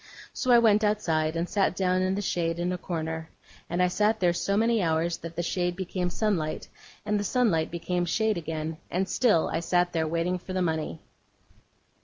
So 0.33 0.49
I 0.49 0.57
went 0.57 0.83
outside, 0.83 1.35
and 1.35 1.47
sat 1.47 1.75
down 1.75 2.01
in 2.01 2.15
the 2.15 2.23
shade 2.23 2.57
in 2.57 2.71
a 2.71 2.77
corner. 2.79 3.29
And 3.69 3.83
I 3.83 3.87
sat 3.87 4.19
there 4.19 4.33
so 4.33 4.57
many 4.57 4.81
hours, 4.81 5.17
that 5.17 5.35
the 5.35 5.43
shade 5.43 5.75
became 5.75 6.09
sunlight, 6.09 6.67
and 7.05 7.19
the 7.19 7.23
sunlight 7.23 7.69
became 7.69 8.05
shade 8.05 8.35
again, 8.35 8.77
and 8.89 9.07
still 9.07 9.47
I 9.53 9.59
sat 9.59 9.93
there 9.93 10.07
waiting 10.07 10.39
for 10.39 10.53
the 10.53 10.59
money. 10.63 11.01